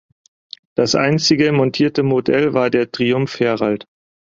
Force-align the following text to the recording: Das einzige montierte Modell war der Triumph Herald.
Das 0.73 0.95
einzige 0.95 1.51
montierte 1.51 2.01
Modell 2.01 2.55
war 2.55 2.71
der 2.71 2.91
Triumph 2.91 3.39
Herald. 3.39 3.85